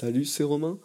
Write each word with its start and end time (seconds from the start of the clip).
Salut, 0.00 0.24
c'est 0.24 0.44
Romain. 0.44 0.78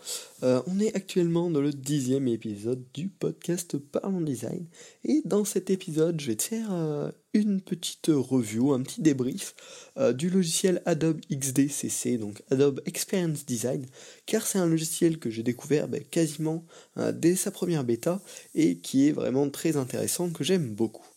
Euh, 0.43 0.61
on 0.67 0.77
est 0.77 0.93
actuellement 0.93 1.49
dans 1.49 1.61
le 1.61 1.71
dixième 1.71 2.27
épisode 2.27 2.83
du 2.93 3.07
podcast 3.07 3.77
Parlons 3.77 4.19
Design. 4.19 4.67
Et 5.05 5.21
dans 5.23 5.45
cet 5.45 5.69
épisode, 5.69 6.19
je 6.19 6.27
vais 6.27 6.35
te 6.35 6.43
faire 6.43 6.73
euh, 6.73 7.09
une 7.33 7.61
petite 7.61 8.07
review, 8.09 8.73
un 8.73 8.81
petit 8.81 9.01
débrief 9.01 9.55
euh, 9.95 10.11
du 10.11 10.29
logiciel 10.29 10.81
Adobe 10.85 11.21
XDCC, 11.31 12.17
donc 12.17 12.43
Adobe 12.51 12.81
Experience 12.85 13.45
Design, 13.45 13.85
car 14.25 14.45
c'est 14.45 14.59
un 14.59 14.67
logiciel 14.67 15.17
que 15.17 15.29
j'ai 15.29 15.43
découvert 15.43 15.87
ben, 15.87 16.03
quasiment 16.03 16.65
dès 17.13 17.37
sa 17.37 17.51
première 17.51 17.85
bêta 17.85 18.19
et 18.53 18.79
qui 18.79 19.07
est 19.07 19.13
vraiment 19.13 19.49
très 19.49 19.77
intéressant, 19.77 20.29
que 20.29 20.43
j'aime 20.43 20.75
beaucoup. 20.75 21.07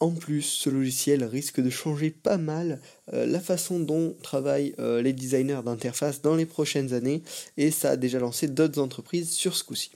En 0.00 0.12
plus, 0.12 0.42
ce 0.42 0.70
logiciel 0.70 1.24
risque 1.24 1.60
de 1.60 1.68
changer 1.68 2.10
pas 2.10 2.38
mal 2.38 2.80
euh, 3.12 3.26
la 3.26 3.38
façon 3.38 3.78
dont 3.78 4.16
travaillent 4.22 4.74
euh, 4.78 5.02
les 5.02 5.12
designers 5.12 5.60
d'interface 5.62 6.22
dans 6.22 6.34
les 6.34 6.46
prochaines 6.46 6.94
années, 6.94 7.22
et 7.58 7.70
ça 7.70 7.90
a 7.90 7.96
déjà 7.96 8.18
lancé 8.18 8.48
d'autres 8.48 8.80
entreprises 8.80 9.30
sur 9.30 9.54
ce 9.54 9.62
coup-ci. 9.62 9.92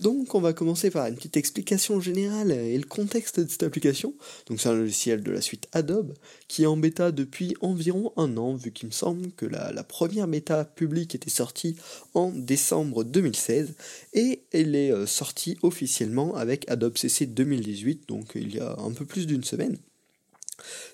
Donc 0.00 0.34
on 0.34 0.40
va 0.40 0.52
commencer 0.52 0.90
par 0.90 1.06
une 1.06 1.14
petite 1.14 1.36
explication 1.36 2.00
générale 2.00 2.52
et 2.52 2.76
le 2.76 2.84
contexte 2.84 3.40
de 3.40 3.48
cette 3.48 3.62
application. 3.62 4.14
Donc 4.48 4.60
c'est 4.60 4.68
un 4.68 4.74
logiciel 4.74 5.22
de 5.22 5.30
la 5.30 5.40
suite 5.40 5.68
Adobe 5.72 6.14
qui 6.48 6.64
est 6.64 6.66
en 6.66 6.76
bêta 6.76 7.12
depuis 7.12 7.54
environ 7.60 8.12
un 8.16 8.36
an 8.36 8.54
vu 8.54 8.72
qu'il 8.72 8.88
me 8.88 8.92
semble 8.92 9.30
que 9.32 9.46
la, 9.46 9.72
première 9.84 10.28
bêta 10.28 10.64
publique 10.64 11.14
était 11.14 11.30
sortie 11.30 11.76
en 12.14 12.30
décembre 12.30 13.04
2016 13.04 13.74
et 14.14 14.42
elle 14.52 14.74
est 14.74 14.92
euh, 14.92 15.06
sortie 15.06 15.56
officiellement 15.62 16.34
avec 16.34 16.68
Adobe 16.68 16.96
CC 16.96 17.26
2018 17.26 18.08
donc 18.08 18.32
il 18.34 18.54
y 18.54 18.60
a 18.60 18.76
un 18.78 18.90
peu 18.90 19.04
plus 19.04 19.26
d'une 19.26 19.44
semaine. 19.44 19.78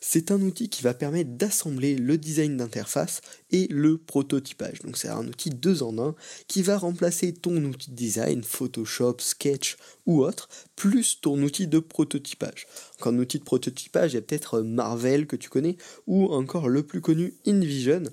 C'est 0.00 0.30
un 0.30 0.40
outil 0.42 0.68
qui 0.68 0.82
va 0.82 0.94
permettre 0.94 1.30
d'assembler 1.30 1.96
le 1.96 2.18
design 2.18 2.56
d'interface 2.56 3.20
et 3.50 3.66
le 3.68 3.98
prototypage. 3.98 4.80
Donc 4.80 4.96
c'est 4.96 5.08
un 5.08 5.26
outil 5.26 5.50
deux 5.50 5.82
en 5.82 5.98
un 5.98 6.14
qui 6.48 6.62
va 6.62 6.78
remplacer 6.78 7.32
ton 7.32 7.56
outil 7.64 7.90
de 7.90 7.96
design, 7.96 8.42
Photoshop, 8.42 9.16
Sketch 9.20 9.76
ou 10.06 10.24
autre, 10.24 10.48
plus 10.76 11.20
ton 11.20 11.40
outil 11.42 11.66
de 11.66 11.78
prototypage. 11.78 12.66
Donc 13.00 13.20
outil 13.20 13.38
de 13.38 13.44
prototypage, 13.44 14.12
il 14.12 14.14
y 14.16 14.18
a 14.18 14.22
peut-être 14.22 14.60
Marvel 14.60 15.26
que 15.26 15.36
tu 15.36 15.48
connais, 15.48 15.76
ou 16.06 16.26
encore 16.32 16.68
le 16.68 16.82
plus 16.82 17.00
connu 17.00 17.34
InVision. 17.46 18.04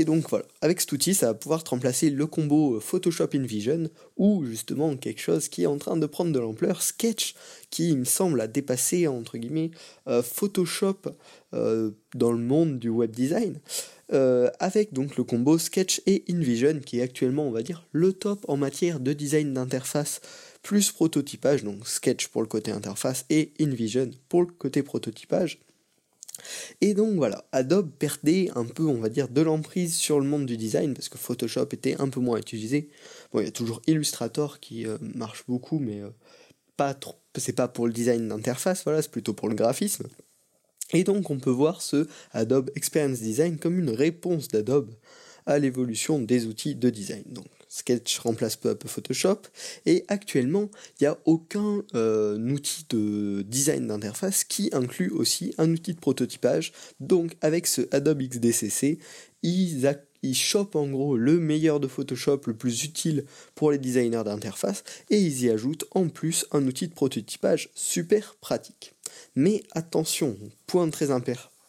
Et 0.00 0.04
donc 0.04 0.30
voilà, 0.30 0.44
avec 0.60 0.80
cet 0.80 0.92
outil, 0.92 1.12
ça 1.12 1.26
va 1.26 1.34
pouvoir 1.34 1.64
te 1.64 1.70
remplacer 1.70 2.08
le 2.08 2.26
combo 2.28 2.76
euh, 2.76 2.80
Photoshop 2.80 3.30
InVision 3.34 3.90
ou 4.16 4.44
justement 4.46 4.96
quelque 4.96 5.20
chose 5.20 5.48
qui 5.48 5.64
est 5.64 5.66
en 5.66 5.76
train 5.76 5.96
de 5.96 6.06
prendre 6.06 6.32
de 6.32 6.38
l'ampleur, 6.38 6.82
Sketch, 6.82 7.34
qui 7.70 7.96
me 7.96 8.04
semble 8.04 8.40
a 8.40 8.46
dépassé 8.46 9.08
entre 9.08 9.38
guillemets 9.38 9.72
euh, 10.06 10.22
Photoshop 10.22 10.98
euh, 11.52 11.90
dans 12.14 12.30
le 12.30 12.38
monde 12.38 12.78
du 12.78 12.88
web 12.88 13.10
design. 13.10 13.58
avec 14.60 14.94
donc 14.94 15.16
le 15.16 15.24
combo 15.24 15.58
Sketch 15.58 16.00
et 16.06 16.24
InVision 16.30 16.80
qui 16.80 17.00
est 17.00 17.02
actuellement 17.02 17.46
on 17.46 17.50
va 17.50 17.62
dire 17.62 17.84
le 17.92 18.14
top 18.14 18.44
en 18.48 18.56
matière 18.56 19.00
de 19.00 19.12
design 19.12 19.52
d'interface 19.52 20.20
plus 20.62 20.92
prototypage, 20.92 21.64
donc 21.64 21.86
Sketch 21.86 22.28
pour 22.28 22.42
le 22.42 22.48
côté 22.48 22.70
interface 22.70 23.24
et 23.30 23.52
InVision 23.60 24.10
pour 24.28 24.42
le 24.42 24.46
côté 24.46 24.82
prototypage. 24.82 25.58
Et 26.80 26.94
donc 26.94 27.14
voilà, 27.16 27.44
Adobe 27.52 27.90
perdait 27.98 28.50
un 28.54 28.64
peu, 28.64 28.84
on 28.84 29.00
va 29.00 29.08
dire, 29.08 29.28
de 29.28 29.40
l'emprise 29.40 29.94
sur 29.94 30.20
le 30.20 30.26
monde 30.26 30.46
du 30.46 30.56
design 30.56 30.94
parce 30.94 31.08
que 31.08 31.18
Photoshop 31.18 31.68
était 31.72 32.00
un 32.00 32.08
peu 32.08 32.20
moins 32.20 32.38
utilisé. 32.38 32.88
Bon, 33.32 33.40
il 33.40 33.46
y 33.46 33.48
a 33.48 33.52
toujours 33.52 33.82
Illustrator 33.86 34.60
qui 34.60 34.86
euh, 34.86 34.98
marche 35.00 35.44
beaucoup, 35.46 35.78
mais 35.78 36.00
euh, 36.00 36.10
pas 36.76 36.94
trop. 36.94 37.16
C'est 37.36 37.52
pas 37.52 37.68
pour 37.68 37.86
le 37.86 37.92
design 37.92 38.28
d'interface, 38.28 38.84
voilà, 38.84 39.02
c'est 39.02 39.10
plutôt 39.10 39.32
pour 39.32 39.48
le 39.48 39.54
graphisme. 39.54 40.06
Et 40.92 41.04
donc 41.04 41.30
on 41.30 41.38
peut 41.38 41.50
voir 41.50 41.82
ce 41.82 42.08
Adobe 42.32 42.70
Experience 42.74 43.20
Design 43.20 43.58
comme 43.58 43.78
une 43.78 43.90
réponse 43.90 44.48
d'Adobe 44.48 44.94
à 45.46 45.58
l'évolution 45.58 46.18
des 46.18 46.46
outils 46.46 46.74
de 46.74 46.90
design. 46.90 47.24
Sketch 47.68 48.18
remplace 48.20 48.56
peu 48.56 48.70
à 48.70 48.74
peu 48.74 48.88
Photoshop 48.88 49.42
et 49.86 50.04
actuellement 50.08 50.70
il 50.98 51.04
n'y 51.04 51.06
a 51.06 51.18
aucun 51.24 51.82
euh, 51.94 52.38
outil 52.50 52.86
de 52.88 53.42
design 53.42 53.88
d'interface 53.88 54.44
qui 54.44 54.70
inclut 54.72 55.10
aussi 55.10 55.54
un 55.58 55.70
outil 55.70 55.94
de 55.94 56.00
prototypage. 56.00 56.72
Donc 57.00 57.36
avec 57.40 57.66
ce 57.66 57.82
Adobe 57.90 58.22
XDCC, 58.22 58.98
ils, 59.42 59.88
ils 60.22 60.34
chopent 60.34 60.76
en 60.76 60.88
gros 60.88 61.16
le 61.16 61.38
meilleur 61.38 61.80
de 61.80 61.88
Photoshop, 61.88 62.40
le 62.46 62.54
plus 62.54 62.84
utile 62.84 63.24
pour 63.54 63.70
les 63.70 63.78
designers 63.78 64.24
d'interface, 64.24 64.84
et 65.10 65.18
ils 65.18 65.44
y 65.44 65.50
ajoutent 65.50 65.84
en 65.92 66.08
plus 66.08 66.46
un 66.52 66.66
outil 66.66 66.88
de 66.88 66.94
prototypage 66.94 67.70
super 67.74 68.36
pratique. 68.40 68.94
Mais 69.34 69.62
attention, 69.72 70.36
point 70.66 70.88
très 70.90 71.10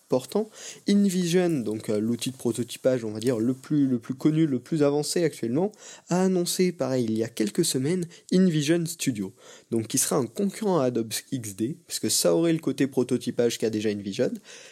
important. 0.10 0.50
InVision, 0.88 1.62
donc 1.62 1.88
euh, 1.90 2.00
l'outil 2.00 2.32
de 2.32 2.36
prototypage, 2.36 3.06
on 3.06 3.12
va 3.12 3.20
dire 3.20 3.38
le 3.38 3.54
plus, 3.54 3.86
le 3.86 4.00
plus 4.00 4.16
connu, 4.16 4.48
le 4.48 4.58
plus 4.58 4.82
avancé 4.82 5.24
actuellement, 5.24 5.72
a 6.10 6.24
annoncé, 6.24 6.72
pareil, 6.72 7.06
il 7.08 7.16
y 7.16 7.24
a 7.24 7.28
quelques 7.28 7.64
semaines, 7.64 8.08
InVision 8.34 8.84
Studio, 8.88 9.34
donc 9.70 9.86
qui 9.86 10.00
sera 10.00 10.16
un 10.16 10.26
concurrent 10.26 10.80
à 10.80 10.86
Adobe 10.86 11.14
XD, 11.32 11.76
puisque 11.86 12.10
ça 12.10 12.34
aurait 12.34 12.54
le 12.54 12.60
côté 12.60 12.88
prototypage 12.88 13.60
qu'a 13.60 13.70
déjà 13.70 13.90
InVision, 13.90 14.32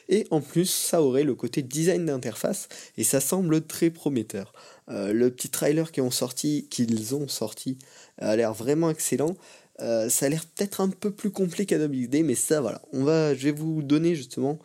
et 0.10 0.26
en 0.32 0.42
plus 0.42 0.72
ça 0.72 1.04
aurait 1.04 1.24
le 1.24 1.36
côté 1.36 1.62
design 1.62 2.08
d'interface, 2.08 2.68
et 2.98 3.04
ça 3.04 3.20
semble 3.20 3.62
très 3.62 3.92
prometteur. 3.92 4.54
Euh, 4.90 5.14
le 5.14 5.30
petit 5.30 5.50
trailer 5.50 5.92
qu'ils 5.92 6.02
ont 6.02 6.12
sorti, 6.12 6.68
qu'ils 6.72 7.14
ont 7.14 7.28
sorti, 7.28 7.78
a 8.18 8.36
l'air 8.36 8.54
vraiment 8.54 8.90
excellent. 8.90 9.36
Euh, 9.80 10.10
ça 10.10 10.26
a 10.26 10.30
l'air 10.30 10.46
peut-être 10.46 10.82
un 10.82 10.90
peu 10.90 11.12
plus 11.12 11.32
complet 11.32 11.66
qu'Adobe 11.66 11.94
XD, 11.94 12.24
mais 12.24 12.36
ça 12.36 12.62
voilà. 12.62 12.82
On 12.94 13.04
va, 13.04 13.36
je 13.36 13.44
vais 13.46 13.52
vous 13.52 13.84
donner 13.84 14.16
justement 14.16 14.60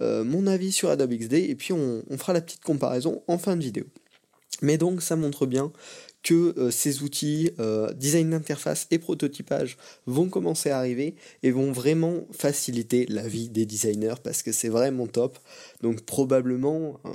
euh, 0.00 0.24
mon 0.24 0.46
avis 0.46 0.72
sur 0.72 0.88
Adobe 0.88 1.14
XD 1.14 1.34
et 1.34 1.54
puis 1.54 1.72
on, 1.72 2.02
fera 2.16 2.32
la 2.32 2.40
petite 2.40 2.62
comparaison 2.62 3.22
en 3.28 3.38
fin 3.38 3.56
de 3.56 3.62
vidéo. 3.62 3.84
Mais 4.62 4.78
donc 4.78 5.02
ça 5.02 5.16
montre 5.16 5.46
bien 5.46 5.72
que 6.22 6.58
euh, 6.58 6.70
ces 6.70 7.02
outils 7.02 7.50
design 7.96 8.30
d'interface 8.30 8.86
et 8.90 8.98
prototypage 8.98 9.76
vont 10.06 10.30
commencer 10.30 10.70
à 10.70 10.78
arriver 10.78 11.16
et 11.42 11.50
vont 11.50 11.70
vraiment 11.70 12.26
faciliter 12.32 13.04
la 13.10 13.28
vie 13.28 13.50
des 13.50 13.66
designers 13.66 14.14
parce 14.22 14.42
que 14.42 14.52
c'est 14.52 14.70
vraiment 14.70 15.06
top. 15.06 15.38
Donc 15.82 16.00
probablement, 16.02 17.00
hein, 17.04 17.12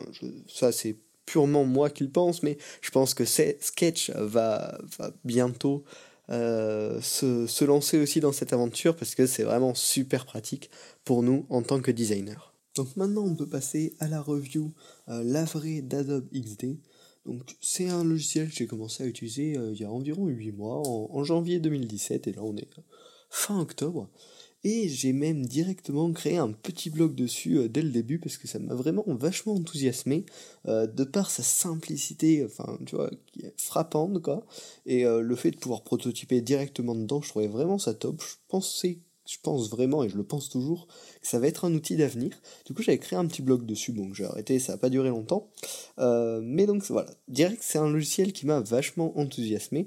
ça 0.48 0.72
c'est 0.72 0.98
purement 1.26 1.64
moi 1.64 1.90
qui 1.90 2.04
le 2.04 2.10
pense, 2.10 2.44
mais 2.44 2.58
je 2.82 2.92
pense 2.92 3.14
que 3.14 3.24
Sketch 3.26 4.12
va, 4.12 4.78
bientôt 5.24 5.84
se, 6.30 7.48
se, 7.48 7.66
lancer 7.66 7.98
aussi 7.98 8.20
dans 8.20 8.32
cette 8.32 8.54
aventure 8.54 8.96
parce 8.96 9.16
que 9.16 9.26
c'est 9.26 9.44
vraiment 9.44 9.74
super 9.74 10.26
pratique 10.26 10.70
pour 11.04 11.24
nous 11.24 11.46
en 11.50 11.64
tant 11.64 11.82
que 11.82 11.92
designers. 11.92 12.50
Donc 12.76 12.96
maintenant 12.96 13.26
on 13.26 13.36
peut 13.36 13.48
passer 13.48 13.94
à 14.00 14.08
la 14.08 14.22
review 14.22 14.72
euh, 15.10 15.22
la 15.26 15.44
vraie 15.44 15.82
d'Adobe 15.82 16.30
XD. 16.34 16.78
Donc 17.26 17.42
c'est 17.62 17.90
un 17.90 18.04
logiciel 18.04 18.48
que 18.48 18.56
j'ai 18.56 18.68
commencé 18.68 19.04
à 19.04 19.06
utiliser 19.06 19.58
euh, 19.58 19.74
il 19.74 19.82
y 19.82 19.84
a 19.84 19.92
environ 19.92 20.28
8 20.28 20.52
mois, 20.54 20.82
en, 20.88 21.24
janvier 21.24 21.60
2017, 21.60 22.28
et 22.28 22.32
là 22.32 22.42
on 22.44 22.56
est 22.56 22.70
fin 23.30 23.60
octobre. 23.60 24.10
Et 24.64 24.90
j'ai 24.90 25.14
même 25.14 25.46
directement 25.46 26.12
créé 26.12 26.38
un 26.38 26.52
petit 26.52 26.90
blog 26.90 27.16
dessus 27.16 27.58
euh, 27.58 27.68
dès 27.70 27.82
le 27.82 27.90
début 27.90 28.20
parce 28.20 28.38
que 28.38 28.48
ça 28.48 28.60
m'a 28.60 28.76
vraiment 28.76 29.06
vachement 29.08 29.54
enthousiasmé 29.54 30.26
de 30.66 31.04
par 31.04 31.32
sa 31.32 31.44
simplicité, 31.44 32.46
enfin 32.46 32.78
tu 32.86 32.96
vois, 32.96 33.10
qui 33.28 33.46
est 33.46 33.54
frappante 33.58 34.22
quoi. 34.22 34.46
Et 34.86 35.04
le 35.04 35.36
fait 35.36 35.52
de 35.52 35.58
pouvoir 35.58 35.84
prototyper 35.84 36.42
directement 36.42 36.94
dedans, 36.94 37.22
je 37.22 37.30
trouvais 37.30 37.48
vraiment 37.48 37.80
ça 37.80 37.94
top. 37.94 38.22
Je 38.22 38.36
pensais 38.48 39.00
je 39.30 39.38
pense 39.44 39.70
vraiment, 39.70 40.04
et 40.04 40.10
je 40.10 40.18
le 40.18 40.24
pense 40.24 40.50
toujours, 40.50 40.88
que 40.88 41.28
ça 41.28 41.38
va 41.38 41.46
être 41.48 41.66
un 41.66 41.74
outil 41.76 41.96
d'avenir. 41.96 42.32
Du 42.66 42.74
coup, 42.74 42.82
j'avais 42.82 42.98
créé 42.98 43.18
un 43.18 43.28
petit 43.28 43.44
blog 43.44 43.64
dessus, 43.64 43.92
bon, 43.92 44.12
j'ai 44.12 44.26
arrêté, 44.26 44.58
ça 44.58 44.72
n'a 44.72 44.78
pas 44.80 44.90
duré 44.90 45.10
longtemps. 45.10 45.52
Euh, 46.00 46.42
mais 46.42 46.66
donc 46.66 46.84
voilà, 46.90 47.12
direct, 47.28 47.62
c'est 47.62 47.78
un 47.78 47.90
logiciel 47.90 48.34
qui 48.34 48.48
m'a 48.48 48.60
vachement 48.60 49.18
enthousiasmé. 49.20 49.86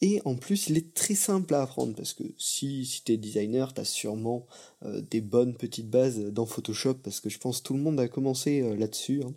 Et 0.00 0.20
en 0.24 0.36
plus, 0.36 0.68
il 0.68 0.76
est 0.76 0.94
très 0.94 1.14
simple 1.14 1.54
à 1.54 1.62
apprendre 1.62 1.94
parce 1.94 2.12
que 2.12 2.22
si, 2.38 2.86
si 2.86 3.02
tu 3.02 3.12
es 3.12 3.16
designer, 3.16 3.74
tu 3.74 3.80
as 3.80 3.84
sûrement 3.84 4.46
euh, 4.84 5.00
des 5.10 5.20
bonnes 5.20 5.54
petites 5.54 5.90
bases 5.90 6.20
dans 6.20 6.46
Photoshop 6.46 6.94
parce 6.94 7.20
que 7.20 7.28
je 7.28 7.38
pense 7.38 7.60
que 7.60 7.66
tout 7.66 7.74
le 7.74 7.80
monde 7.80 7.98
a 7.98 8.06
commencé 8.06 8.62
euh, 8.62 8.76
là-dessus. 8.76 9.22
Hein. 9.24 9.34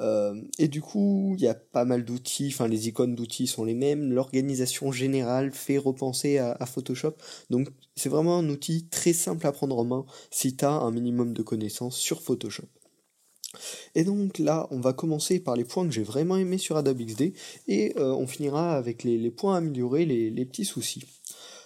Euh, 0.00 0.42
et 0.58 0.66
du 0.66 0.80
coup, 0.80 1.34
il 1.36 1.42
y 1.44 1.46
a 1.46 1.54
pas 1.54 1.84
mal 1.84 2.04
d'outils, 2.04 2.50
enfin 2.52 2.66
les 2.66 2.88
icônes 2.88 3.14
d'outils 3.14 3.46
sont 3.46 3.64
les 3.64 3.74
mêmes, 3.74 4.12
l'organisation 4.12 4.90
générale 4.90 5.52
fait 5.52 5.78
repenser 5.78 6.38
à, 6.38 6.66
Photoshop. 6.66 7.14
Donc 7.50 7.68
c'est 7.94 8.08
vraiment 8.08 8.38
un 8.38 8.48
outil 8.48 8.86
très 8.86 9.12
simple 9.12 9.46
à 9.46 9.52
prendre 9.52 9.78
en 9.78 9.84
main 9.84 10.04
si 10.32 10.56
tu 10.56 10.64
un 10.64 10.90
minimum 10.90 11.32
de 11.32 11.42
connaissances 11.42 11.96
sur 11.96 12.22
Photoshop. 12.22 12.66
Et 13.94 14.04
donc 14.04 14.38
là, 14.38 14.66
on 14.70 14.80
va 14.80 14.92
commencer 14.92 15.40
par 15.40 15.56
les 15.56 15.64
points 15.64 15.86
que 15.86 15.92
j'ai 15.92 16.02
vraiment 16.02 16.36
aimés 16.36 16.58
sur 16.58 16.76
Adobe 16.76 17.02
XD 17.02 17.32
et 17.68 17.94
euh, 17.98 18.12
on 18.12 18.26
finira 18.26 18.76
avec 18.76 19.04
les, 19.04 19.30
points 19.30 19.56
améliorés, 19.56 20.04
les, 20.04 20.30
les 20.30 20.44
petits 20.44 20.64
soucis. 20.64 21.04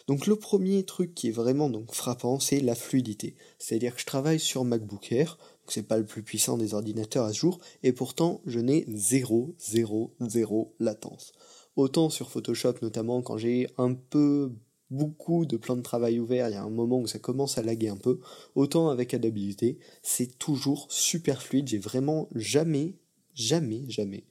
Donc 0.08 0.26
le 0.26 0.36
premier 0.36 0.84
truc 0.84 1.14
qui 1.14 1.28
est 1.28 1.32
vraiment 1.32 1.68
donc 1.68 1.94
frappant, 1.94 2.40
c'est 2.40 2.60
la 2.60 2.74
fluidité. 2.74 3.36
C'est-à-dire 3.58 3.94
que 3.94 4.00
je 4.00 4.06
travaille 4.06 4.40
sur 4.40 4.64
MacBook 4.64 5.12
Air, 5.12 5.38
c'est 5.68 5.86
pas 5.86 5.98
le 5.98 6.06
plus 6.06 6.22
puissant 6.22 6.56
des 6.56 6.72
ordinateurs 6.74 7.24
à 7.24 7.32
ce 7.32 7.40
jour, 7.40 7.60
et 7.82 7.92
pourtant 7.92 8.40
je 8.46 8.58
n'ai 8.58 8.86
0, 8.88 9.54
0, 9.58 10.14
0 10.20 10.74
latence. 10.80 11.32
Autant 11.76 12.10
sur 12.10 12.30
Photoshop 12.30 12.74
notamment 12.82 13.22
quand 13.22 13.36
j'ai 13.36 13.68
un 13.76 13.94
peu 13.94 14.52
beaucoup 14.90 15.46
de 15.46 15.56
plans 15.56 15.76
de 15.76 15.82
travail 15.82 16.18
ouverts, 16.18 16.48
il 16.48 16.54
y 16.54 16.56
a 16.56 16.62
un 16.62 16.70
moment 16.70 17.00
où 17.00 17.06
ça 17.06 17.18
commence 17.18 17.58
à 17.58 17.62
laguer 17.62 17.88
un 17.88 17.96
peu, 17.96 18.20
autant 18.54 18.88
avec 18.88 19.14
XD, 19.14 19.78
c'est 20.02 20.38
toujours 20.38 20.86
super 20.90 21.42
fluide, 21.42 21.68
j'ai 21.68 21.78
vraiment 21.78 22.28
jamais 22.34 22.96
jamais, 23.38 23.84
jamais 23.88 24.24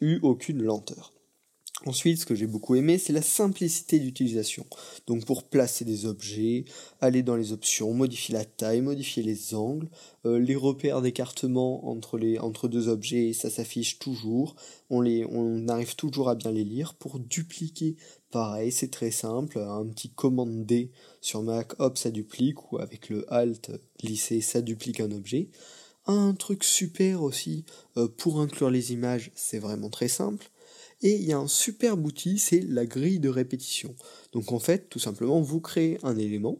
eu 0.00 0.18
aucune 0.22 0.62
lenteur. 0.62 1.12
Ensuite, 1.84 2.20
ce 2.20 2.26
que 2.26 2.36
j'ai 2.36 2.46
beaucoup 2.46 2.76
aimé, 2.76 2.96
c'est 2.96 3.12
la 3.12 3.22
simplicité 3.22 3.98
d'utilisation. 3.98 4.64
Donc 5.08 5.24
pour 5.24 5.42
placer 5.42 5.84
des 5.84 6.06
objets, 6.06 6.64
aller 7.00 7.24
dans 7.24 7.34
les 7.34 7.50
options, 7.50 7.92
modifier 7.92 8.34
la 8.34 8.44
taille, 8.44 8.80
modifier 8.82 9.24
les 9.24 9.56
angles, 9.56 9.90
euh, 10.24 10.38
les 10.38 10.54
repères 10.54 11.02
d'écartement 11.02 11.88
entre, 11.88 12.20
entre 12.38 12.68
deux 12.68 12.86
objets, 12.86 13.32
ça 13.32 13.50
s'affiche 13.50 13.98
toujours. 13.98 14.54
On, 14.90 15.00
les, 15.00 15.26
on 15.28 15.66
arrive 15.66 15.96
toujours 15.96 16.28
à 16.28 16.36
bien 16.36 16.52
les 16.52 16.62
lire. 16.62 16.94
Pour 16.94 17.18
dupliquer, 17.18 17.96
pareil, 18.30 18.70
c'est 18.70 18.92
très 18.92 19.10
simple. 19.10 19.58
Un 19.58 19.86
petit 19.86 20.10
commande 20.10 20.64
D 20.64 20.92
sur 21.20 21.42
Mac, 21.42 21.72
hop, 21.80 21.98
ça 21.98 22.12
duplique, 22.12 22.70
ou 22.70 22.78
avec 22.78 23.08
le 23.08 23.24
Alt 23.32 23.72
glissé, 24.00 24.40
ça 24.40 24.62
duplique 24.62 25.00
un 25.00 25.10
objet. 25.10 25.48
Un 26.06 26.34
truc 26.34 26.62
super 26.62 27.24
aussi 27.24 27.64
euh, 27.96 28.06
pour 28.06 28.40
inclure 28.40 28.70
les 28.70 28.92
images, 28.92 29.32
c'est 29.34 29.58
vraiment 29.58 29.90
très 29.90 30.08
simple. 30.08 30.51
Et 31.02 31.16
il 31.16 31.24
y 31.24 31.32
a 31.32 31.38
un 31.38 31.48
super 31.48 31.98
outil, 31.98 32.38
c'est 32.38 32.60
la 32.60 32.86
grille 32.86 33.18
de 33.18 33.28
répétition. 33.28 33.94
Donc 34.32 34.52
en 34.52 34.58
fait, 34.58 34.88
tout 34.88 35.00
simplement, 35.00 35.40
vous 35.40 35.60
créez 35.60 35.98
un 36.02 36.16
élément 36.16 36.58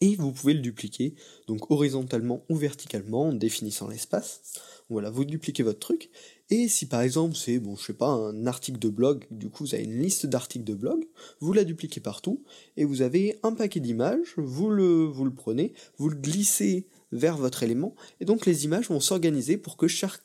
et 0.00 0.14
vous 0.14 0.32
pouvez 0.32 0.54
le 0.54 0.60
dupliquer, 0.60 1.14
donc 1.48 1.70
horizontalement 1.70 2.44
ou 2.48 2.56
verticalement 2.56 3.28
en 3.28 3.32
définissant 3.32 3.88
l'espace. 3.88 4.42
Voilà, 4.90 5.10
vous 5.10 5.24
dupliquez 5.24 5.62
votre 5.62 5.80
truc. 5.80 6.10
Et 6.50 6.68
si 6.68 6.86
par 6.86 7.02
exemple 7.02 7.34
c'est, 7.34 7.58
bon, 7.58 7.76
je 7.76 7.86
sais 7.86 7.92
pas, 7.92 8.06
un 8.06 8.46
article 8.46 8.78
de 8.78 8.88
blog, 8.88 9.26
du 9.30 9.50
coup 9.50 9.64
vous 9.64 9.74
avez 9.74 9.84
une 9.84 10.00
liste 10.00 10.26
d'articles 10.26 10.64
de 10.64 10.74
blog, 10.74 11.04
vous 11.40 11.52
la 11.52 11.64
dupliquez 11.64 12.00
partout, 12.00 12.42
et 12.76 12.84
vous 12.84 13.02
avez 13.02 13.38
un 13.42 13.52
paquet 13.52 13.80
d'images, 13.80 14.34
vous 14.36 14.70
le, 14.70 15.04
vous 15.04 15.24
le 15.24 15.34
prenez, 15.34 15.74
vous 15.98 16.08
le 16.08 16.16
glissez 16.16 16.86
vers 17.12 17.36
votre 17.36 17.62
élément, 17.62 17.94
et 18.20 18.24
donc 18.24 18.46
les 18.46 18.64
images 18.64 18.88
vont 18.88 19.00
s'organiser 19.00 19.58
pour 19.58 19.76
que 19.76 19.88
chaque, 19.88 20.22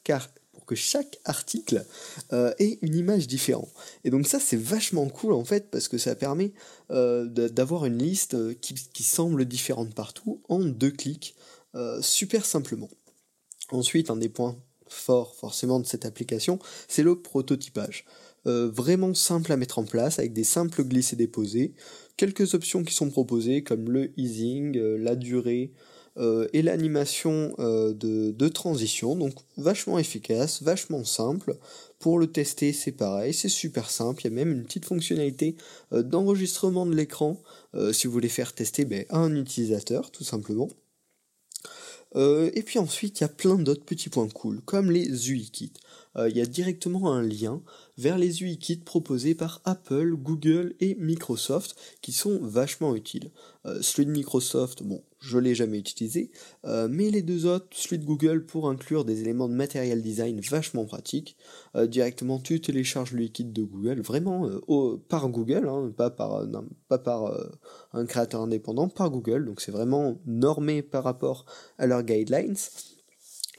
que 0.73 0.79
chaque 0.79 1.19
article 1.23 1.85
euh, 2.31 2.51
ait 2.57 2.79
une 2.81 2.95
image 2.95 3.27
différente. 3.27 3.69
Et 4.03 4.09
donc 4.09 4.27
ça 4.27 4.39
c'est 4.39 4.57
vachement 4.57 5.07
cool 5.07 5.33
en 5.33 5.45
fait 5.45 5.69
parce 5.69 5.87
que 5.87 5.99
ça 5.99 6.15
permet 6.15 6.51
euh, 6.89 7.27
d'avoir 7.27 7.85
une 7.85 7.99
liste 7.99 8.33
euh, 8.33 8.55
qui, 8.59 9.03
semble 9.03 9.45
différente 9.45 9.93
partout 9.93 10.41
en 10.49 10.59
deux 10.59 10.91
clics 10.91 11.35
super 12.01 12.45
simplement. 12.45 12.89
Ensuite 13.71 14.09
un 14.09 14.15
des 14.15 14.29
points 14.29 14.55
forts 14.87 15.35
forcément 15.35 15.79
de 15.79 15.85
cette 15.85 16.05
application 16.05 16.57
c'est 16.87 17.03
le 17.03 17.19
prototypage. 17.19 18.05
vraiment 18.45 19.13
simple 19.13 19.51
à 19.51 19.57
mettre 19.57 19.79
en 19.79 19.83
place 19.83 20.19
avec 20.19 20.33
des 20.33 20.43
simples 20.43 20.83
glissés-déposés, 20.83 21.73
quelques 22.17 22.53
options 22.53 22.83
qui 22.83 22.93
sont 22.93 23.09
proposées 23.09 23.63
comme 23.63 23.89
le 23.89 24.11
easing, 24.17 24.77
la 24.77 25.15
durée, 25.15 25.73
euh, 26.17 26.47
et 26.53 26.61
l'animation 26.61 27.55
euh, 27.57 27.93
de, 27.93 28.47
transition, 28.47 29.15
donc 29.15 29.33
vachement 29.57 29.97
efficace, 29.97 30.61
vachement 30.61 31.03
simple. 31.03 31.57
Pour 31.99 32.19
le 32.19 32.27
tester, 32.27 32.71
c'est 32.73 32.91
pareil, 32.91 33.33
c'est 33.33 33.49
super 33.49 33.89
simple. 33.89 34.21
Il 34.21 34.25
y 34.25 34.33
a 34.33 34.35
même 34.35 34.51
une 34.51 34.63
petite 34.63 34.85
fonctionnalité 34.85 35.55
euh, 35.91 36.03
d'enregistrement 36.03 36.85
de 36.85 36.95
l'écran 36.95 37.41
si 37.91 38.05
vous 38.05 38.13
voulez 38.13 38.29
faire 38.29 38.53
tester 38.53 38.85
ben, 38.85 39.03
un 39.09 39.35
utilisateur, 39.35 40.11
tout 40.11 40.23
simplement. 40.23 40.69
et 42.15 42.61
puis 42.63 42.77
ensuite, 42.77 43.19
il 43.19 43.23
y 43.23 43.25
a 43.25 43.29
plein 43.29 43.55
d'autres 43.55 43.83
petits 43.83 44.09
points 44.09 44.29
cool, 44.29 44.61
comme 44.61 44.91
les 44.91 45.31
UI 45.31 45.49
kits. 45.49 45.73
Il 46.15 46.37
y 46.37 46.41
a 46.41 46.45
directement 46.45 47.11
un 47.11 47.23
lien 47.23 47.61
vers 47.97 48.17
les 48.17 48.43
UI 48.43 48.57
kits 48.57 48.77
proposés 48.77 49.33
par 49.33 49.61
Apple, 49.65 50.15
Google 50.15 50.75
et 50.79 50.95
Microsoft 50.99 51.75
qui 52.01 52.11
sont 52.11 52.39
vachement 52.41 52.95
utiles. 52.95 53.31
celui 53.81 54.05
de 54.05 54.11
Microsoft, 54.11 54.83
bon, 54.83 55.01
je 55.23 55.37
l'ai 55.37 55.55
jamais 55.55 55.79
utilisé, 55.79 56.31
euh, 56.65 56.89
mais 56.91 57.09
les 57.09 57.21
deux 57.21 57.45
autres, 57.45 57.67
celui 57.71 57.97
de 57.97 58.05
Google 58.05 58.45
pour 58.45 58.69
inclure 58.69 59.05
des 59.05 59.21
éléments 59.21 59.47
de 59.47 59.53
matériel 59.53 60.01
design 60.01 60.41
vachement 60.41 60.83
pratiques. 60.83 61.37
Euh, 61.75 61.87
directement, 61.87 62.39
tu 62.39 62.59
télécharges 62.59 63.13
le 63.13 63.19
liquide 63.19 63.53
de 63.53 63.63
Google, 63.63 64.01
vraiment 64.01 64.47
euh, 64.47 64.97
par 65.07 65.29
Google, 65.29 65.69
hein, 65.69 65.93
pas 65.95 66.09
par, 66.09 66.45
pas 66.89 66.99
par 66.99 67.33
un 67.93 68.05
créateur 68.05 68.41
indépendant, 68.41 68.89
par 68.89 69.09
Google, 69.09 69.45
donc 69.45 69.61
c'est 69.61 69.71
vraiment 69.71 70.19
normé 70.25 70.81
par 70.81 71.05
rapport 71.05 71.45
à 71.77 71.87
leurs 71.87 72.03
guidelines. 72.03 72.57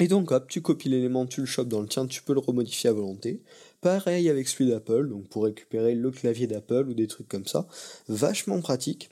Et 0.01 0.09
donc 0.09 0.33
hop, 0.33 0.49
tu 0.49 0.61
copies 0.61 0.89
l'élément, 0.89 1.25
tu 1.25 1.41
le 1.41 1.47
chopes 1.47 1.69
dans 1.69 1.81
le 1.81 1.87
tien, 1.87 2.07
tu 2.07 2.23
peux 2.23 2.35
le 2.35 2.41
remodifier 2.41 2.91
à 2.91 2.93
volonté. 2.93 3.43
Pareil 3.81 4.29
avec 4.29 4.49
celui 4.49 4.69
d'Apple, 4.71 5.09
donc 5.09 5.29
pour 5.29 5.45
récupérer 5.45 5.95
le 5.95 6.11
clavier 6.11 6.49
d'Apple 6.49 6.89
ou 6.89 6.95
des 6.95 7.07
trucs 7.07 7.29
comme 7.29 7.47
ça. 7.47 7.69
Vachement 8.09 8.61
pratique. 8.61 9.11